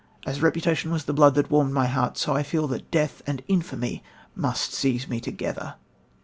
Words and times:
As 0.25 0.41
reputation 0.41 0.89
was 0.89 1.05
the 1.05 1.13
blood 1.13 1.35
that 1.35 1.51
warmed 1.51 1.73
my 1.73 1.85
heart, 1.85 2.17
so 2.17 2.33
I 2.33 2.41
feel 2.41 2.65
that 2.69 2.89
death 2.89 3.21
and 3.27 3.43
infamy 3.47 4.03
must 4.35 4.73
seize 4.73 5.07
me 5.07 5.19
together." 5.19 5.75